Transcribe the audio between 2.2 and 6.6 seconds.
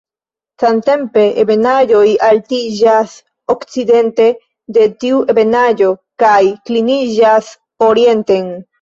altiĝas okcidente de tiu ebenaĵo, kaj